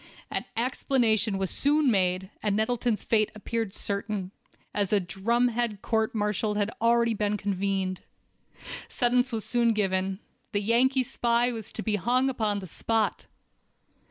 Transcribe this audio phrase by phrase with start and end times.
[0.31, 4.31] An explanation was soon made, and Nettleton's fate appeared certain,
[4.73, 8.01] as a "drumhead" court martial had already been convened.
[8.89, 13.27] Sentence was soon given—the Yankee spy was to be hung upon the spot!